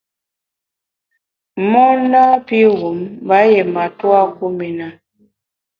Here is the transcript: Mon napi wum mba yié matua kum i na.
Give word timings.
Mon 1.71 1.97
napi 2.11 2.59
wum 2.79 2.99
mba 3.23 3.37
yié 3.49 3.63
matua 3.73 4.21
kum 4.35 4.57
i 4.67 4.71
na. 4.79 4.87